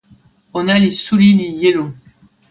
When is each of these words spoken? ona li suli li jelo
ona 0.57 0.73
li 0.81 0.89
suli 1.03 1.29
li 1.39 1.47
jelo 1.61 1.85